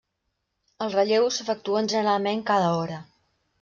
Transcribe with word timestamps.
Els 0.85 0.95
relleus 1.01 1.39
s'efectuen 1.41 1.93
generalment 1.97 2.45
cada 2.53 2.77
hora. 2.83 3.03